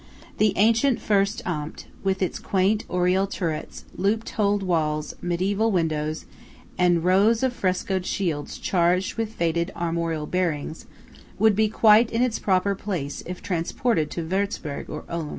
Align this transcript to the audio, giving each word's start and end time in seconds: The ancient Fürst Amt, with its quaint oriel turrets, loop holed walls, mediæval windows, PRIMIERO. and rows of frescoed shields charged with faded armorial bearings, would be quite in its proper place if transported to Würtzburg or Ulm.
The 0.39 0.53
ancient 0.57 0.97
Fürst 0.99 1.43
Amt, 1.43 1.83
with 2.03 2.23
its 2.23 2.39
quaint 2.39 2.85
oriel 2.89 3.27
turrets, 3.27 3.85
loop 3.95 4.27
holed 4.29 4.63
walls, 4.63 5.13
mediæval 5.23 5.71
windows, 5.71 6.25
PRIMIERO. 6.79 6.95
and 6.95 7.03
rows 7.03 7.43
of 7.43 7.53
frescoed 7.53 8.07
shields 8.07 8.57
charged 8.57 9.13
with 9.15 9.33
faded 9.35 9.71
armorial 9.75 10.25
bearings, 10.25 10.87
would 11.37 11.55
be 11.55 11.69
quite 11.69 12.11
in 12.11 12.23
its 12.23 12.39
proper 12.39 12.73
place 12.73 13.21
if 13.27 13.43
transported 13.43 14.09
to 14.09 14.23
Würtzburg 14.25 14.89
or 14.89 15.03
Ulm. 15.07 15.29